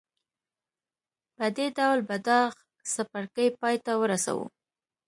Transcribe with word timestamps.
په 1.35 1.45
دې 1.55 1.67
ډول 1.77 1.99
به 2.07 2.17
دا 2.27 2.39
څپرکی 2.93 3.47
پای 3.59 3.75
ته 3.85 3.91
ورسوو. 4.01 4.45